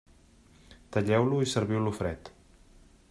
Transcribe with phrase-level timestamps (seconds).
[0.95, 2.33] Talleu-lo i serviu-lo fred.